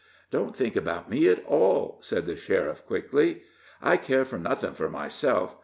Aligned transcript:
"Don't 0.31 0.55
think 0.55 0.75
about 0.75 1.11
me 1.11 1.27
at 1.27 1.45
all," 1.45 1.97
said 2.01 2.25
the 2.25 2.35
sheriff, 2.35 2.83
quickly. 2.87 3.43
"I 3.83 3.97
care 3.97 4.25
for 4.25 4.39
nothing 4.39 4.73
for 4.73 4.89
myself. 4.89 5.55